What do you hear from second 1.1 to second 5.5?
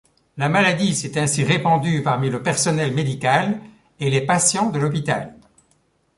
ainsi répandue parmi le personnel médical et les patients de l’hôpital.